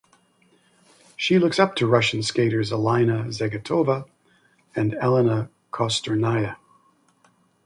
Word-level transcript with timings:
She 1.15 1.37
looks 1.37 1.59
up 1.59 1.75
to 1.75 1.85
Russian 1.85 2.23
skaters 2.23 2.71
Alina 2.71 3.25
Zagitova 3.27 4.09
and 4.75 4.93
Alena 4.93 5.49
Kostornaia. 5.71 6.55